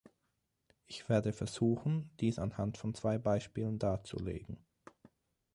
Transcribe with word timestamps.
Ich 0.87 1.09
werde 1.09 1.31
versuchen, 1.31 2.09
dies 2.21 2.39
anhand 2.39 2.79
von 2.79 2.95
zwei 2.95 3.19
Beispielen 3.19 3.77
darzulegen. 3.77 4.65